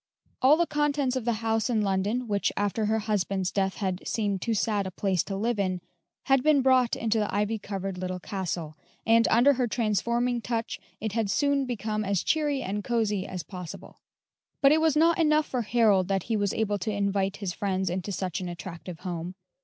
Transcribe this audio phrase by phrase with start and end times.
[0.41, 4.41] All the contents of the house in London, which after her husband's death had seemed
[4.41, 5.79] too sad a place to live in,
[6.23, 8.75] had been brought into the ivy covered little castle,
[9.05, 13.99] and under her transforming touch it had soon become as cheery and cosey as possible.
[14.59, 17.87] But it was not enough for Harold that he was able to invite his friends
[17.87, 19.35] into such an attractive home.